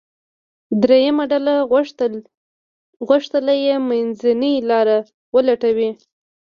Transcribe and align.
درېیمه 0.81 1.23
ډله 1.31 1.55
غوښتل 3.11 3.45
یې 3.65 3.75
منځنۍ 3.87 4.55
لاره 4.69 4.97
ولټوي. 5.35 5.89